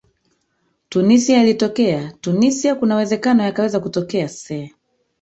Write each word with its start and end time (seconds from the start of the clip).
tunisia 0.89 1.37
yaliyotokea 1.37 2.13
tunisia 2.21 2.75
kunawezekano 2.75 3.43
yakaweza 3.43 3.79
kutokea 3.79 4.29
se 4.29 4.73